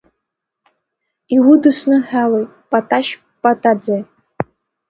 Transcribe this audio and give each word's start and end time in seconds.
Иудысныҳәалоит 1.35 2.49
Паташь 2.69 3.11
Патаӡе! 3.41 3.97